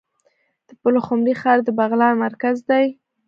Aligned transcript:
د 0.67 0.69
پلخمري 0.81 1.33
ښار 1.41 1.59
د 1.63 1.69
بغلان 1.79 2.13
مرکز 2.25 2.57
دی 2.69 2.85